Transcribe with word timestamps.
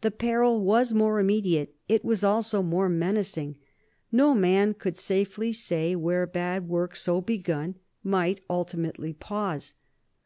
The 0.00 0.10
peril 0.10 0.64
was 0.64 0.94
more 0.94 1.20
immediate, 1.20 1.76
it 1.90 2.02
was 2.02 2.24
also 2.24 2.62
more 2.62 2.88
menacing. 2.88 3.56
No 4.10 4.32
man 4.34 4.72
could 4.72 4.96
safely 4.96 5.52
say 5.52 5.94
where 5.94 6.26
bad 6.26 6.66
work 6.70 6.96
so 6.96 7.20
begun 7.20 7.74
might 8.02 8.40
ultimately 8.48 9.12
pause. 9.12 9.74